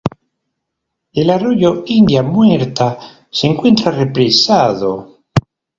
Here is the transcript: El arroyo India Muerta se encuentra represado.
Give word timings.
El 1.13 1.29
arroyo 1.29 1.83
India 1.85 2.23
Muerta 2.23 2.97
se 3.29 3.45
encuentra 3.45 3.91
represado. 3.91 5.19